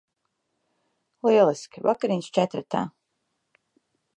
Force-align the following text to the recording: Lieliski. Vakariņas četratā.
Lieliski. 1.27 1.83
Vakariņas 1.89 2.31
četratā. 2.39 2.85